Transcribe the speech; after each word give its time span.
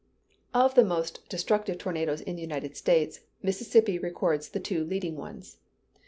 Of 0.55 0.73
the 0.73 0.83
most 0.83 1.29
destructive 1.29 1.77
tornadoes 1.77 2.21
in 2.21 2.35
the 2.35 2.41
United 2.41 2.75
States, 2.75 3.19
Mississippi 3.43 3.99
records 3.99 4.49
the 4.49 4.59
two 4.59 4.83
leading 4.83 5.15
ones. 5.15 5.57